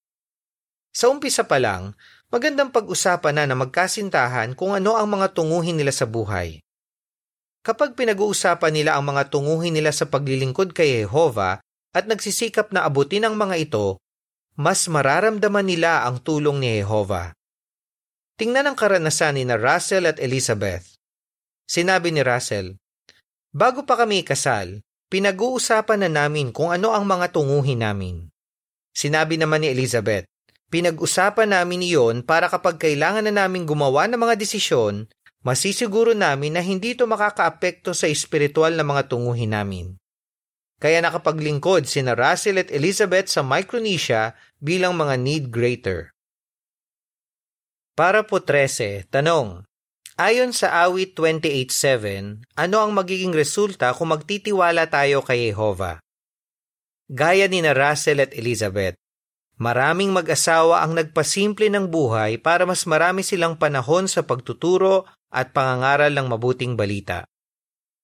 Sa 0.91 1.08
umpisa 1.08 1.48
pa 1.48 1.63
lang, 1.63 1.96
magandang 2.27 2.75
pag-usapan 2.75 3.39
na 3.39 3.44
na 3.48 3.55
magkasintahan 3.55 4.51
kung 4.51 4.75
ano 4.75 5.00
ang 5.00 5.08
mga 5.08 5.32
tunguhin 5.32 5.79
nila 5.79 5.96
sa 5.96 6.03
buhay. 6.03 6.60
Kapag 7.63 7.96
pinag-uusapan 7.96 8.75
nila 8.75 9.00
ang 9.00 9.08
mga 9.08 9.32
tunguhin 9.32 9.72
nila 9.72 9.96
sa 9.96 10.12
paglilingkod 10.12 10.75
kay 10.75 11.08
Jehova 11.08 11.63
at 11.96 12.03
nagsisikap 12.12 12.75
na 12.75 12.84
abutin 12.84 13.24
ang 13.24 13.39
mga 13.39 13.55
ito, 13.55 14.03
mas 14.60 14.91
mararamdaman 14.91 15.72
nila 15.72 16.03
ang 16.03 16.20
tulong 16.20 16.60
ni 16.60 16.84
Jehova. 16.84 17.32
Tingnan 18.36 18.67
ang 18.67 18.75
karanasan 18.75 19.39
ni 19.39 19.48
na 19.48 19.55
Russell 19.55 20.03
at 20.03 20.20
Elizabeth. 20.20 21.00
Sinabi 21.63 22.12
ni 22.12 22.20
Russell, 22.20 22.75
Bago 23.55 23.88
pa 23.88 23.95
kami 23.95 24.27
kasal, 24.27 24.83
pinag-uusapan 25.07 26.03
na 26.03 26.09
namin 26.12 26.51
kung 26.51 26.75
ano 26.75 26.91
ang 26.91 27.07
mga 27.07 27.31
tunguhin 27.31 27.88
namin. 27.88 28.27
Sinabi 28.91 29.39
naman 29.39 29.63
ni 29.63 29.71
Elizabeth, 29.71 30.27
pinag-usapan 30.67 31.55
namin 31.55 31.88
iyon 31.88 32.27
para 32.27 32.51
kapag 32.51 32.75
kailangan 32.75 33.24
na 33.24 33.47
namin 33.47 33.63
gumawa 33.63 34.12
ng 34.12 34.19
mga 34.19 34.35
desisyon, 34.35 35.07
masisiguro 35.39 36.12
namin 36.12 36.59
na 36.59 36.59
hindi 36.59 37.00
ito 37.00 37.07
makakaapekto 37.07 37.95
sa 37.95 38.12
espiritual 38.12 38.75
na 38.75 38.83
mga 38.83 39.07
tunguhin 39.07 39.55
namin. 39.55 39.95
Kaya 40.75 41.00
nakapaglingkod 41.00 41.88
sina 41.88 42.12
Russell 42.12 42.59
at 42.59 42.67
Elizabeth 42.75 43.31
sa 43.31 43.39
Micronesia 43.39 44.35
bilang 44.59 45.00
mga 45.00 45.15
need 45.15 45.47
greater. 45.47 46.12
Para 47.95 48.27
po 48.27 48.43
13, 48.43 49.07
tanong. 49.07 49.63
Ayon 50.15 50.55
sa 50.55 50.88
awit 50.88 51.12
28.7, 51.12 52.48
ano 52.55 52.77
ang 52.79 52.95
magiging 52.95 53.36
resulta 53.36 53.91
kung 53.91 54.15
magtitiwala 54.15 54.88
tayo 54.88 55.19
kay 55.19 55.51
Jehova? 55.51 56.00
Gaya 57.12 57.51
ni 57.51 57.60
na 57.60 57.75
Russell 57.75 58.24
at 58.24 58.31
Elizabeth, 58.31 58.95
maraming 59.60 60.15
mag-asawa 60.15 60.88
ang 60.88 60.95
nagpasimple 60.95 61.67
ng 61.67 61.91
buhay 61.91 62.39
para 62.39 62.63
mas 62.63 62.88
marami 62.88 63.27
silang 63.27 63.60
panahon 63.60 64.07
sa 64.07 64.24
pagtuturo 64.24 65.03
at 65.36 65.51
pangangaral 65.51 66.15
ng 66.15 66.31
mabuting 66.31 66.79
balita. 66.79 67.27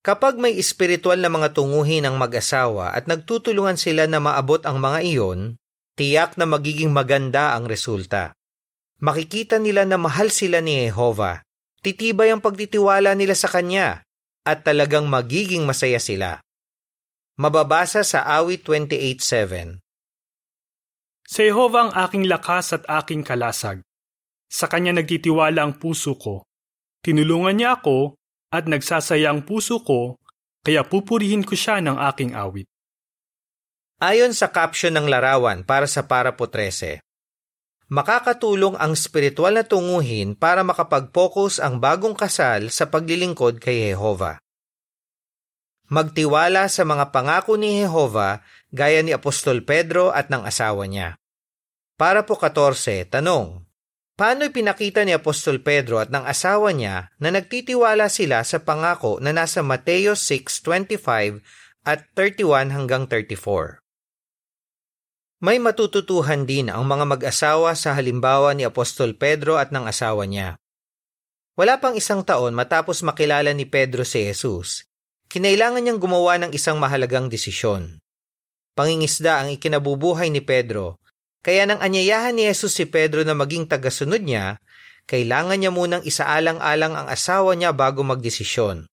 Kapag 0.04 0.36
may 0.36 0.60
espiritual 0.60 1.16
na 1.16 1.32
mga 1.32 1.56
tunguhin 1.56 2.04
ng 2.04 2.20
mag-asawa 2.20 2.92
at 2.92 3.08
nagtutulungan 3.08 3.80
sila 3.80 4.04
na 4.12 4.20
maabot 4.20 4.60
ang 4.68 4.84
mga 4.84 5.00
iyon, 5.08 5.56
tiyak 5.96 6.36
na 6.36 6.44
magiging 6.44 6.92
maganda 6.92 7.56
ang 7.56 7.72
resulta. 7.72 8.36
Makikita 9.00 9.64
nila 9.64 9.88
na 9.88 9.96
mahal 9.96 10.28
sila 10.28 10.60
ni 10.60 10.76
Jehova, 10.92 11.48
titibay 11.82 12.30
ang 12.30 12.40
pagtitiwala 12.40 13.18
nila 13.18 13.34
sa 13.34 13.50
Kanya, 13.50 14.06
at 14.46 14.66
talagang 14.66 15.06
magiging 15.06 15.66
masaya 15.66 16.02
sila. 16.02 16.42
Mababasa 17.38 18.06
sa 18.06 18.26
awit 18.26 18.66
28.7 18.66 19.82
Sa 21.26 21.42
Jehova 21.42 21.90
ang 21.90 21.92
aking 21.94 22.30
lakas 22.30 22.78
at 22.78 22.84
aking 22.86 23.26
kalasag. 23.26 23.82
Sa 24.52 24.70
Kanya 24.70 24.94
nagtitiwala 24.98 25.66
ang 25.66 25.74
puso 25.82 26.18
ko. 26.18 26.46
Tinulungan 27.02 27.58
niya 27.58 27.82
ako 27.82 28.14
at 28.52 28.68
nagsasaya 28.70 29.32
ang 29.32 29.48
puso 29.48 29.82
ko, 29.82 30.22
kaya 30.62 30.86
pupurihin 30.86 31.42
ko 31.42 31.58
siya 31.58 31.82
ng 31.82 31.98
aking 32.14 32.38
awit. 32.38 32.68
Ayon 34.02 34.34
sa 34.34 34.50
caption 34.50 34.94
ng 34.98 35.08
larawan 35.10 35.62
para 35.66 35.86
sa 35.86 36.06
Parapo 36.06 36.50
13, 36.50 37.02
makakatulong 37.92 38.80
ang 38.80 38.96
spiritual 38.96 39.60
na 39.60 39.68
tunguhin 39.68 40.34
para 40.34 40.64
makapag-focus 40.64 41.60
ang 41.60 41.84
bagong 41.84 42.16
kasal 42.16 42.72
sa 42.72 42.88
paglilingkod 42.88 43.60
kay 43.60 43.92
Jehova. 43.92 44.40
Magtiwala 45.92 46.72
sa 46.72 46.88
mga 46.88 47.12
pangako 47.12 47.60
ni 47.60 47.84
Jehova 47.84 48.40
gaya 48.72 49.04
ni 49.04 49.12
Apostol 49.12 49.68
Pedro 49.68 50.16
at 50.16 50.32
ng 50.32 50.48
asawa 50.48 50.88
niya. 50.88 51.20
Para 52.00 52.24
po 52.24 52.40
14, 52.40 53.12
tanong, 53.12 53.68
Paano 54.22 54.46
ipinakita 54.46 55.02
ni 55.02 55.18
Apostol 55.18 55.66
Pedro 55.66 55.98
at 55.98 56.14
ng 56.14 56.22
asawa 56.30 56.70
niya 56.78 57.10
na 57.18 57.34
nagtitiwala 57.34 58.06
sila 58.06 58.46
sa 58.46 58.62
pangako 58.62 59.18
na 59.18 59.34
nasa 59.34 59.66
Mateo 59.66 60.14
6:25 60.14 61.42
at 61.82 62.06
31 62.14 62.70
hanggang 62.70 63.10
34? 63.10 63.81
May 65.42 65.58
matututuhan 65.58 66.46
din 66.46 66.70
ang 66.70 66.86
mga 66.86 67.18
mag-asawa 67.18 67.74
sa 67.74 67.98
halimbawa 67.98 68.54
ni 68.54 68.62
Apostol 68.62 69.18
Pedro 69.18 69.58
at 69.58 69.74
ng 69.74 69.90
asawa 69.90 70.30
niya. 70.30 70.62
Wala 71.58 71.82
pang 71.82 71.98
isang 71.98 72.22
taon 72.22 72.54
matapos 72.54 73.02
makilala 73.02 73.50
ni 73.50 73.66
Pedro 73.66 74.06
si 74.06 74.22
Jesus, 74.22 74.86
kinailangan 75.34 75.82
niyang 75.82 75.98
gumawa 75.98 76.38
ng 76.38 76.54
isang 76.54 76.78
mahalagang 76.78 77.26
desisyon. 77.26 77.98
Pangingisda 78.78 79.42
ang 79.42 79.50
ikinabubuhay 79.50 80.30
ni 80.30 80.46
Pedro, 80.46 81.02
kaya 81.42 81.66
nang 81.66 81.82
anyayahan 81.82 82.38
ni 82.38 82.46
Jesus 82.46 82.78
si 82.78 82.86
Pedro 82.86 83.26
na 83.26 83.34
maging 83.34 83.66
tagasunod 83.66 84.22
niya, 84.22 84.62
kailangan 85.10 85.58
niya 85.58 85.74
munang 85.74 86.06
isaalang-alang 86.06 86.94
ang 86.94 87.08
asawa 87.10 87.58
niya 87.58 87.74
bago 87.74 88.06
magdesisyon. 88.06 88.86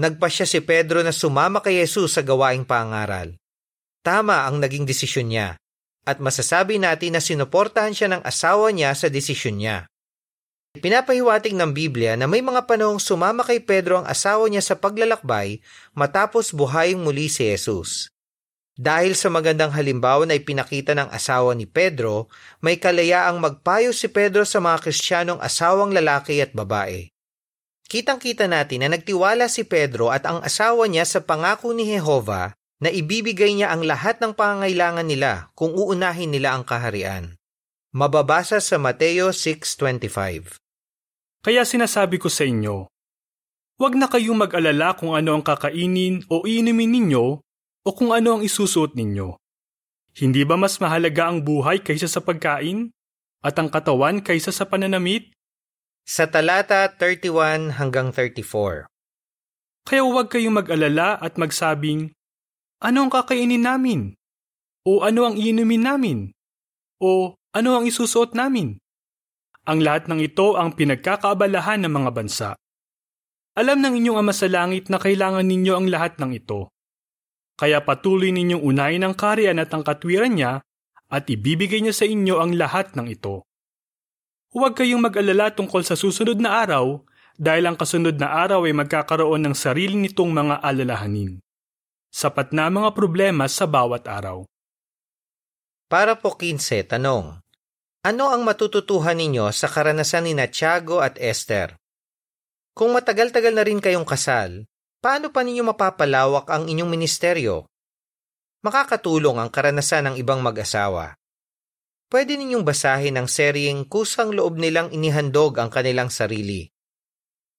Nagpasya 0.00 0.48
si 0.48 0.64
Pedro 0.64 1.04
na 1.04 1.12
sumama 1.12 1.60
kay 1.60 1.84
Jesus 1.84 2.16
sa 2.16 2.24
gawaing 2.24 2.64
pangaral. 2.64 3.36
Tama 4.02 4.46
ang 4.46 4.62
naging 4.62 4.86
desisyon 4.86 5.30
niya 5.30 5.58
at 6.08 6.24
masasabi 6.24 6.80
natin 6.80 7.18
na 7.18 7.20
sinuportahan 7.20 7.92
siya 7.92 8.08
ng 8.16 8.22
asawa 8.24 8.72
niya 8.72 8.96
sa 8.96 9.12
desisyon 9.12 9.60
niya. 9.60 9.84
Pinapahiwatig 10.78 11.52
ng 11.52 11.76
Biblia 11.76 12.16
na 12.16 12.24
may 12.24 12.40
mga 12.40 12.64
panahong 12.64 12.96
sumama 12.96 13.44
kay 13.44 13.60
Pedro 13.60 14.00
ang 14.00 14.06
asawa 14.08 14.48
niya 14.48 14.64
sa 14.64 14.78
paglalakbay 14.80 15.60
matapos 15.92 16.56
buhaying 16.56 17.04
muli 17.04 17.28
si 17.28 17.44
Jesus. 17.44 18.08
Dahil 18.78 19.18
sa 19.18 19.26
magandang 19.26 19.74
halimbawa 19.74 20.22
na 20.22 20.38
ipinakita 20.38 20.94
ng 20.94 21.10
asawa 21.10 21.50
ni 21.58 21.66
Pedro, 21.66 22.30
may 22.62 22.78
kalayaang 22.78 23.42
magpayo 23.42 23.90
si 23.90 24.06
Pedro 24.06 24.46
sa 24.46 24.62
mga 24.62 24.78
Kristiyanong 24.86 25.42
asawang 25.42 25.90
lalaki 25.90 26.38
at 26.38 26.54
babae. 26.54 27.10
Kitang-kita 27.90 28.46
natin 28.46 28.86
na 28.86 28.94
nagtiwala 28.94 29.50
si 29.50 29.66
Pedro 29.66 30.14
at 30.14 30.22
ang 30.30 30.44
asawa 30.46 30.86
niya 30.86 31.02
sa 31.08 31.24
pangako 31.24 31.74
ni 31.74 31.90
Jehova 31.90 32.57
na 32.78 32.94
ibibigay 32.94 33.58
niya 33.58 33.74
ang 33.74 33.82
lahat 33.82 34.22
ng 34.22 34.34
pangangailangan 34.38 35.06
nila 35.06 35.50
kung 35.58 35.74
uunahin 35.74 36.30
nila 36.30 36.54
ang 36.54 36.62
kaharian. 36.62 37.34
Mababasa 37.90 38.62
sa 38.62 38.78
Mateo 38.78 39.34
6.25 39.34 40.60
Kaya 41.42 41.62
sinasabi 41.66 42.22
ko 42.22 42.30
sa 42.30 42.46
inyo, 42.46 42.86
huwag 43.78 43.94
na 43.98 44.06
kayong 44.06 44.38
mag-alala 44.38 44.94
kung 44.94 45.16
ano 45.18 45.38
ang 45.38 45.44
kakainin 45.46 46.22
o 46.30 46.46
iinumin 46.46 46.90
ninyo 46.94 47.26
o 47.82 47.88
kung 47.94 48.14
ano 48.14 48.38
ang 48.38 48.42
isusuot 48.44 48.94
ninyo. 48.94 49.34
Hindi 50.18 50.42
ba 50.42 50.58
mas 50.58 50.82
mahalaga 50.82 51.30
ang 51.30 51.46
buhay 51.46 51.82
kaysa 51.82 52.10
sa 52.10 52.20
pagkain 52.22 52.90
at 53.42 53.54
ang 53.54 53.70
katawan 53.70 54.18
kaysa 54.18 54.50
sa 54.50 54.66
pananamit? 54.66 55.30
Sa 56.08 56.26
talata 56.26 56.88
31 56.90 57.78
hanggang 57.78 58.10
34 58.10 58.88
Kaya 59.86 60.02
huwag 60.04 60.28
kayong 60.28 60.58
mag-alala 60.58 61.16
at 61.20 61.40
magsabing, 61.40 62.12
ano 62.78 62.98
ang 63.06 63.10
kakainin 63.10 63.66
namin? 63.66 64.14
O 64.86 65.02
ano 65.02 65.26
ang 65.26 65.34
iinumin 65.34 65.82
namin? 65.82 66.18
O 67.02 67.34
ano 67.34 67.70
ang 67.74 67.84
isusuot 67.90 68.38
namin? 68.38 68.78
Ang 69.66 69.84
lahat 69.84 70.06
ng 70.06 70.22
ito 70.22 70.54
ang 70.54 70.72
pinagkakaabalahan 70.78 71.84
ng 71.84 71.92
mga 71.92 72.10
bansa. 72.14 72.50
Alam 73.58 73.82
ng 73.82 73.94
inyong 73.98 74.18
Ama 74.22 74.32
sa 74.32 74.46
Langit 74.46 74.86
na 74.86 75.02
kailangan 75.02 75.42
ninyo 75.42 75.74
ang 75.74 75.90
lahat 75.90 76.22
ng 76.22 76.30
ito. 76.30 76.70
Kaya 77.58 77.82
patuloy 77.82 78.30
ninyong 78.30 78.62
unahin 78.62 79.02
ang 79.02 79.18
kariyan 79.18 79.58
at 79.58 79.74
ang 79.74 79.82
katwiran 79.82 80.38
niya 80.38 80.62
at 81.10 81.26
ibibigay 81.26 81.82
niya 81.82 81.90
sa 81.90 82.06
inyo 82.06 82.38
ang 82.38 82.54
lahat 82.54 82.94
ng 82.94 83.10
ito. 83.10 83.42
Huwag 84.54 84.78
kayong 84.78 85.02
mag-alala 85.02 85.50
tungkol 85.50 85.82
sa 85.82 85.98
susunod 85.98 86.38
na 86.38 86.62
araw 86.62 87.02
dahil 87.34 87.66
ang 87.66 87.76
kasunod 87.76 88.14
na 88.16 88.30
araw 88.30 88.64
ay 88.64 88.72
magkakaroon 88.78 89.42
ng 89.50 89.54
sarili 89.58 89.98
nitong 89.98 90.30
mga 90.30 90.54
alalahanin. 90.62 91.42
Sapat 92.08 92.56
na 92.56 92.72
mga 92.72 92.96
problema 92.96 93.44
sa 93.52 93.68
bawat 93.68 94.08
araw. 94.08 94.48
Para 95.92 96.16
po 96.16 96.32
15, 96.32 96.96
tanong. 96.96 97.36
Ano 98.00 98.24
ang 98.32 98.48
matututuhan 98.48 99.20
ninyo 99.20 99.52
sa 99.52 99.68
karanasan 99.68 100.24
ni 100.24 100.32
Tiago 100.48 101.04
at 101.04 101.20
Esther? 101.20 101.76
Kung 102.72 102.96
matagal-tagal 102.96 103.52
na 103.52 103.60
rin 103.60 103.84
kayong 103.84 104.08
kasal, 104.08 104.64
paano 105.04 105.28
pa 105.28 105.44
ninyo 105.44 105.68
mapapalawak 105.68 106.48
ang 106.48 106.64
inyong 106.72 106.88
ministeryo? 106.88 107.68
Makakatulong 108.64 109.36
ang 109.36 109.52
karanasan 109.52 110.08
ng 110.08 110.16
ibang 110.16 110.40
mag-asawa. 110.40 111.12
Pwede 112.08 112.40
ninyong 112.40 112.64
basahin 112.64 113.20
ang 113.20 113.28
seryeng 113.28 113.84
kusang 113.84 114.32
loob 114.32 114.56
nilang 114.56 114.88
inihandog 114.96 115.60
ang 115.60 115.68
kanilang 115.68 116.08
sarili. 116.08 116.72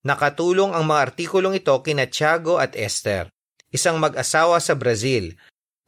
Nakatulong 0.09 0.73
ang 0.73 0.89
mga 0.89 1.13
artikulong 1.13 1.53
ito 1.53 1.77
kina 1.85 2.09
Tiago 2.09 2.57
at 2.57 2.73
Esther 2.73 3.29
isang 3.69 3.97
mag-asawa 4.01 4.57
sa 4.61 4.77
Brazil, 4.77 5.37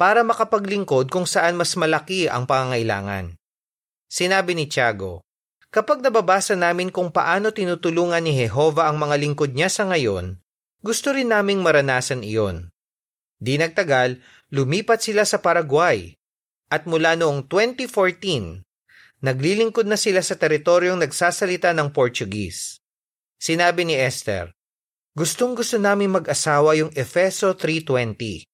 para 0.01 0.25
makapaglingkod 0.25 1.13
kung 1.13 1.29
saan 1.29 1.53
mas 1.53 1.77
malaki 1.77 2.25
ang 2.25 2.49
pangangailangan. 2.49 3.37
Sinabi 4.09 4.57
ni 4.57 4.65
Tiago, 4.65 5.21
Kapag 5.71 6.03
nababasa 6.03 6.51
namin 6.59 6.91
kung 6.91 7.15
paano 7.15 7.55
tinutulungan 7.55 8.19
ni 8.19 8.35
Jehova 8.35 8.91
ang 8.91 8.99
mga 8.99 9.15
lingkod 9.23 9.55
niya 9.55 9.71
sa 9.71 9.87
ngayon, 9.87 10.35
gusto 10.83 11.15
rin 11.15 11.31
naming 11.31 11.63
maranasan 11.63 12.27
iyon. 12.27 12.67
Di 13.39 13.55
nagtagal, 13.55 14.19
lumipat 14.51 14.99
sila 14.99 15.23
sa 15.23 15.39
Paraguay. 15.39 16.11
At 16.67 16.91
mula 16.91 17.15
noong 17.15 17.47
2014, 17.47 18.67
naglilingkod 19.23 19.87
na 19.87 19.95
sila 19.95 20.19
sa 20.19 20.35
teritoryong 20.35 20.99
nagsasalita 20.99 21.71
ng 21.71 21.95
Portuguese. 21.95 22.83
Sinabi 23.39 23.87
ni 23.87 23.95
Esther, 23.95 24.51
Gustong 25.11 25.59
gusto 25.59 25.75
namin 25.75 26.07
mag-asawa 26.07 26.71
yung 26.79 26.87
Efeso 26.95 27.51
3.20. 27.51 28.47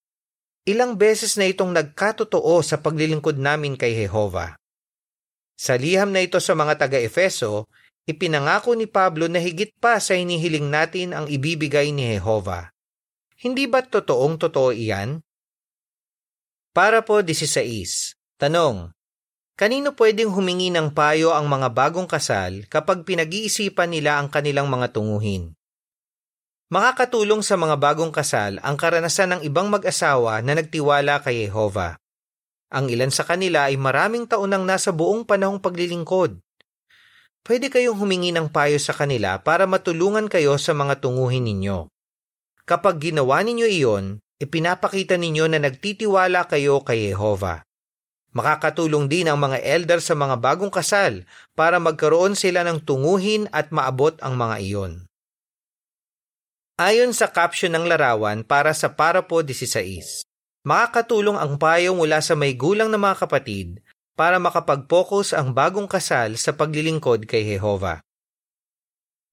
Ilang 0.65 0.97
beses 0.97 1.37
na 1.37 1.45
itong 1.45 1.69
nagkatotoo 1.69 2.65
sa 2.65 2.81
paglilingkod 2.81 3.37
namin 3.37 3.77
kay 3.77 3.93
Jehova. 3.93 4.57
Sa 5.53 5.77
liham 5.77 6.09
na 6.09 6.25
ito 6.25 6.41
sa 6.41 6.57
mga 6.57 6.81
taga-Efeso, 6.81 7.69
ipinangako 8.09 8.73
ni 8.73 8.89
Pablo 8.89 9.29
na 9.29 9.37
higit 9.37 9.69
pa 9.77 10.01
sa 10.01 10.17
hinihiling 10.17 10.65
natin 10.65 11.13
ang 11.13 11.29
ibibigay 11.29 11.93
ni 11.93 12.17
Jehova. 12.17 12.73
Hindi 13.37 13.69
ba 13.69 13.85
totoong 13.85 14.41
totoo 14.41 14.73
iyan? 14.73 15.21
Para 16.73 17.05
po 17.05 17.21
16. 17.21 18.17
Tanong. 18.41 18.93
Kanino 19.57 19.93
pwedeng 19.93 20.33
humingi 20.33 20.73
ng 20.73 20.89
payo 20.93 21.37
ang 21.37 21.49
mga 21.49 21.69
bagong 21.69 22.09
kasal 22.09 22.65
kapag 22.65 23.05
pinag-iisipan 23.05 23.93
nila 23.93 24.17
ang 24.17 24.29
kanilang 24.29 24.69
mga 24.69 24.93
tunguhin? 24.93 25.56
Makakatulong 26.67 27.47
sa 27.47 27.55
mga 27.55 27.79
bagong 27.79 28.11
kasal 28.11 28.59
ang 28.59 28.75
karanasan 28.75 29.39
ng 29.39 29.41
ibang 29.47 29.71
mag-asawa 29.71 30.43
na 30.43 30.51
nagtiwala 30.51 31.23
kay 31.23 31.47
Jehova. 31.47 31.95
Ang 32.67 32.91
ilan 32.91 33.07
sa 33.07 33.23
kanila 33.23 33.71
ay 33.71 33.79
maraming 33.79 34.27
taon 34.27 34.51
nang 34.51 34.67
nasa 34.67 34.91
buong 34.91 35.23
panahong 35.23 35.63
paglilingkod. 35.63 36.43
Pwede 37.47 37.71
kayong 37.71 37.95
humingi 37.95 38.35
ng 38.35 38.51
payo 38.51 38.75
sa 38.83 38.91
kanila 38.91 39.39
para 39.39 39.63
matulungan 39.63 40.27
kayo 40.27 40.59
sa 40.59 40.75
mga 40.75 40.99
tunguhin 40.99 41.47
ninyo. 41.47 41.87
Kapag 42.67 42.99
ginawa 42.99 43.39
ninyo 43.47 43.63
iyon, 43.63 44.19
ipinapakita 44.43 45.15
ninyo 45.15 45.47
na 45.47 45.63
nagtitiwala 45.63 46.51
kayo 46.51 46.83
kay 46.83 47.15
Jehova. 47.15 47.63
Makakatulong 48.35 49.07
din 49.07 49.31
ang 49.31 49.39
mga 49.39 49.63
elder 49.63 50.03
sa 50.03 50.19
mga 50.19 50.35
bagong 50.43 50.75
kasal 50.75 51.23
para 51.55 51.79
magkaroon 51.79 52.35
sila 52.35 52.67
ng 52.67 52.83
tunguhin 52.83 53.47
at 53.55 53.71
maabot 53.71 54.19
ang 54.19 54.35
mga 54.35 54.59
iyon. 54.67 55.06
Ayon 56.77 57.09
sa 57.09 57.25
caption 57.33 57.73
ng 57.73 57.89
larawan 57.89 58.45
para 58.45 58.69
sa 58.69 58.93
Parapo 58.93 59.41
16, 59.41 60.21
makakatulong 60.61 61.33
ang 61.33 61.57
payo 61.57 61.97
mula 61.97 62.21
sa 62.21 62.37
may 62.37 62.53
gulang 62.53 62.93
na 62.93 63.01
mga 63.01 63.25
kapatid 63.25 63.81
para 64.13 64.37
makapag-focus 64.37 65.33
ang 65.33 65.57
bagong 65.57 65.89
kasal 65.89 66.37
sa 66.37 66.53
paglilingkod 66.53 67.25
kay 67.25 67.49
Jehova. 67.49 68.05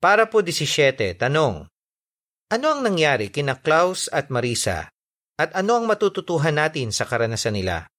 Para 0.00 0.24
po 0.32 0.40
17, 0.40 1.20
tanong. 1.20 1.68
Ano 2.48 2.66
ang 2.72 2.80
nangyari 2.80 3.28
kina 3.28 3.60
Klaus 3.60 4.08
at 4.08 4.32
Marisa 4.32 4.88
at 5.36 5.52
ano 5.52 5.76
ang 5.76 5.84
matututuhan 5.84 6.56
natin 6.56 6.96
sa 6.96 7.04
karanasan 7.04 7.60
nila? 7.60 7.92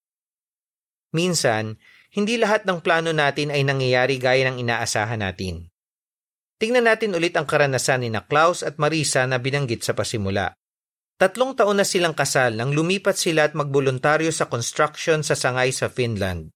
Minsan, 1.13 1.77
hindi 2.17 2.41
lahat 2.41 2.65
ng 2.65 2.81
plano 2.81 3.13
natin 3.13 3.53
ay 3.53 3.61
nangyayari 3.61 4.17
gaya 4.17 4.49
ng 4.49 4.57
inaasahan 4.57 5.21
natin. 5.21 5.69
Tingnan 6.55 6.87
natin 6.87 7.11
ulit 7.11 7.35
ang 7.35 7.43
karanasan 7.43 8.07
ni 8.07 8.09
na 8.11 8.23
Klaus 8.23 8.63
at 8.63 8.79
Marisa 8.79 9.27
na 9.27 9.43
binanggit 9.43 9.83
sa 9.83 9.91
pasimula. 9.91 10.55
Tatlong 11.15 11.55
taon 11.55 11.79
na 11.79 11.87
silang 11.87 12.15
kasal 12.15 12.59
nang 12.59 12.75
lumipat 12.75 13.15
sila 13.15 13.47
at 13.47 13.55
magboluntaryo 13.55 14.31
sa 14.31 14.47
construction 14.47 15.23
sa 15.23 15.35
sangay 15.35 15.71
sa 15.71 15.87
Finland. 15.87 16.51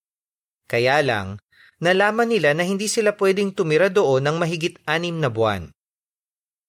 Kaya 0.67 0.99
lang, 1.03 1.39
nalaman 1.79 2.31
nila 2.31 2.51
na 2.55 2.67
hindi 2.67 2.91
sila 2.91 3.15
pwedeng 3.15 3.55
tumira 3.55 3.87
doon 3.87 4.27
ng 4.27 4.35
mahigit 4.35 4.75
anim 4.83 5.15
na 5.19 5.31
buwan. 5.31 5.71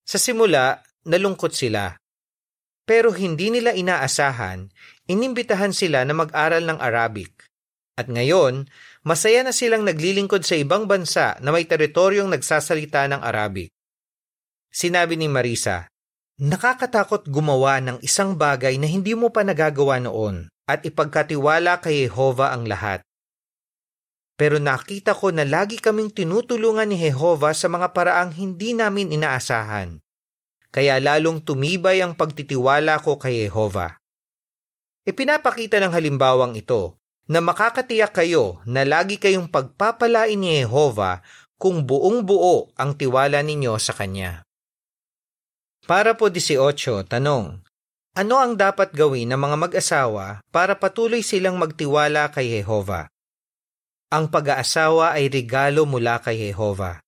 Sa 0.06 0.18
simula, 0.18 0.82
nalungkot 1.06 1.54
sila. 1.54 1.98
Pero 2.86 3.14
hindi 3.14 3.54
nila 3.54 3.74
inaasahan, 3.74 4.70
inimbitahan 5.06 5.70
sila 5.70 6.02
na 6.02 6.14
mag-aral 6.14 6.66
ng 6.66 6.78
Arabic. 6.82 7.46
At 7.94 8.10
ngayon, 8.10 8.66
masaya 9.06 9.40
na 9.40 9.52
silang 9.54 9.84
naglilingkod 9.86 10.44
sa 10.44 10.56
ibang 10.56 10.84
bansa 10.84 11.40
na 11.40 11.52
may 11.52 11.64
teritoryong 11.64 12.28
nagsasalita 12.28 13.08
ng 13.08 13.20
Arabic. 13.24 13.72
Sinabi 14.70 15.16
ni 15.18 15.26
Marisa, 15.26 15.90
Nakakatakot 16.40 17.28
gumawa 17.28 17.84
ng 17.84 18.00
isang 18.00 18.32
bagay 18.32 18.80
na 18.80 18.88
hindi 18.88 19.12
mo 19.12 19.28
pa 19.28 19.44
nagagawa 19.44 20.00
noon 20.00 20.48
at 20.64 20.80
ipagkatiwala 20.88 21.84
kay 21.84 22.08
Jehova 22.08 22.56
ang 22.56 22.64
lahat. 22.64 23.04
Pero 24.40 24.56
nakita 24.56 25.12
ko 25.12 25.36
na 25.36 25.44
lagi 25.44 25.76
kaming 25.76 26.08
tinutulungan 26.08 26.88
ni 26.88 26.96
Jehova 26.96 27.52
sa 27.52 27.68
mga 27.68 27.92
paraang 27.92 28.32
hindi 28.32 28.72
namin 28.72 29.12
inaasahan. 29.12 30.00
Kaya 30.72 30.96
lalong 30.96 31.44
tumibay 31.44 32.00
ang 32.00 32.16
pagtitiwala 32.16 33.04
ko 33.04 33.20
kay 33.20 33.44
Jehova. 33.44 34.00
Ipinapakita 35.04 35.76
ng 35.76 35.92
halimbawang 35.92 36.56
ito 36.56 36.99
na 37.30 37.38
makakatiyak 37.38 38.10
kayo 38.10 38.58
na 38.66 38.82
lagi 38.82 39.14
kayong 39.14 39.46
pagpapalain 39.46 40.34
ni 40.34 40.58
Jehova 40.58 41.22
kung 41.54 41.86
buong 41.86 42.26
buo 42.26 42.74
ang 42.74 42.98
tiwala 42.98 43.38
ninyo 43.46 43.78
sa 43.78 43.94
Kanya. 43.94 44.42
Para 45.86 46.18
po 46.18 46.26
18, 46.26 47.06
tanong. 47.06 47.62
Ano 48.18 48.34
ang 48.42 48.58
dapat 48.58 48.90
gawin 48.90 49.30
ng 49.30 49.38
mga 49.38 49.56
mag-asawa 49.70 50.42
para 50.50 50.74
patuloy 50.74 51.22
silang 51.22 51.54
magtiwala 51.62 52.34
kay 52.34 52.58
Jehova? 52.58 53.06
Ang 54.10 54.26
pag-aasawa 54.26 55.14
ay 55.14 55.30
regalo 55.30 55.86
mula 55.86 56.18
kay 56.18 56.50
Jehova. 56.50 56.98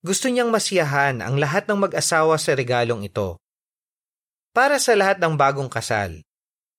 Gusto 0.00 0.32
niyang 0.32 0.48
masiyahan 0.48 1.20
ang 1.20 1.36
lahat 1.36 1.68
ng 1.68 1.76
mag-asawa 1.76 2.40
sa 2.40 2.56
regalong 2.56 3.04
ito. 3.04 3.36
Para 4.56 4.80
sa 4.80 4.96
lahat 4.96 5.20
ng 5.20 5.36
bagong 5.36 5.68
kasal, 5.68 6.24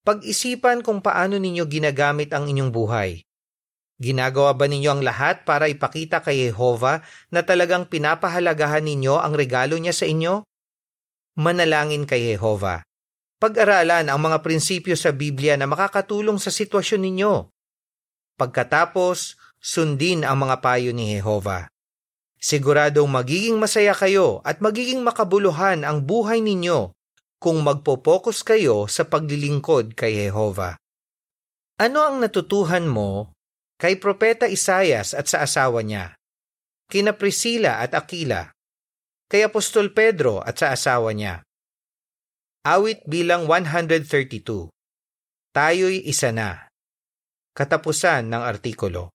pag-isipan 0.08 0.80
kung 0.80 1.04
paano 1.04 1.36
ninyo 1.36 1.68
ginagamit 1.68 2.32
ang 2.32 2.48
inyong 2.48 2.72
buhay. 2.72 3.24
Ginagawa 4.00 4.56
ba 4.56 4.64
ninyo 4.64 4.90
ang 4.96 5.02
lahat 5.04 5.44
para 5.44 5.68
ipakita 5.68 6.24
kay 6.24 6.48
Jehova 6.48 7.04
na 7.36 7.44
talagang 7.44 7.84
pinapahalagahan 7.84 8.80
ninyo 8.80 9.20
ang 9.20 9.36
regalo 9.36 9.76
niya 9.76 9.92
sa 9.92 10.08
inyo? 10.08 10.48
Manalangin 11.36 12.08
kay 12.08 12.32
Jehova. 12.32 12.80
Pag-aralan 13.40 14.08
ang 14.08 14.20
mga 14.20 14.40
prinsipyo 14.40 14.96
sa 14.96 15.12
Biblia 15.12 15.60
na 15.60 15.68
makakatulong 15.68 16.40
sa 16.40 16.52
sitwasyon 16.52 17.02
ninyo. 17.12 17.34
Pagkatapos, 18.40 19.36
sundin 19.60 20.24
ang 20.24 20.48
mga 20.48 20.64
payo 20.64 20.96
ni 20.96 21.20
Jehova. 21.20 21.68
Siguradong 22.40 23.12
magiging 23.12 23.60
masaya 23.60 23.92
kayo 23.92 24.40
at 24.48 24.64
magiging 24.64 25.04
makabuluhan 25.04 25.84
ang 25.84 26.08
buhay 26.08 26.40
ninyo 26.40 26.96
kung 27.40 27.64
magpo-focus 27.64 28.44
kayo 28.44 28.86
sa 28.92 29.08
paglilingkod 29.08 29.96
kay 29.96 30.28
Jehova. 30.28 30.76
Ano 31.80 32.04
ang 32.04 32.20
natutuhan 32.20 32.84
mo 32.84 33.32
kay 33.80 33.96
Propeta 33.96 34.52
Isayas 34.52 35.16
at 35.16 35.32
sa 35.32 35.48
asawa 35.48 35.80
niya, 35.80 36.20
kina 36.92 37.16
Priscilla 37.16 37.80
at 37.80 37.96
Aquila, 37.96 38.52
kay 39.32 39.48
Apostol 39.48 39.96
Pedro 39.96 40.44
at 40.44 40.60
sa 40.60 40.76
asawa 40.76 41.16
niya? 41.16 41.40
Awit 42.68 43.08
bilang 43.08 43.48
132 43.48 44.68
Tayo'y 45.56 46.04
isa 46.12 46.36
na. 46.36 46.68
Katapusan 47.56 48.28
ng 48.28 48.44
artikulo. 48.44 49.08